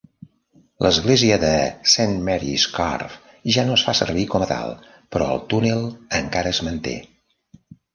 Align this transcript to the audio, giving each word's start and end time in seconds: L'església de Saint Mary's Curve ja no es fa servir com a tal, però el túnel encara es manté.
L'església 0.85 1.37
de 1.43 1.51
Saint 1.97 2.15
Mary's 2.31 2.65
Curve 2.79 3.53
ja 3.59 3.69
no 3.71 3.79
es 3.79 3.87
fa 3.91 3.97
servir 4.03 4.27
com 4.35 4.49
a 4.49 4.51
tal, 4.57 4.77
però 5.13 5.33
el 5.37 5.49
túnel 5.57 5.89
encara 6.25 6.57
es 6.59 6.69
manté. 6.71 7.01